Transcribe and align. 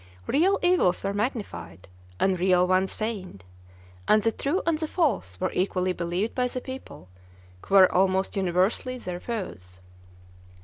Real 0.25 0.57
evils 0.63 1.03
were 1.03 1.13
magnified, 1.13 1.87
unreal 2.19 2.67
ones 2.67 2.95
feigned, 2.95 3.43
and 4.07 4.23
the 4.23 4.31
true 4.31 4.63
and 4.65 4.79
the 4.79 4.87
false 4.87 5.39
were 5.39 5.51
equally 5.53 5.93
believed 5.93 6.33
by 6.33 6.47
the 6.47 6.59
people, 6.59 7.07
who 7.67 7.75
were 7.75 7.91
almost 7.91 8.35
universally 8.35 8.97
their 8.97 9.19
foes. 9.19 9.79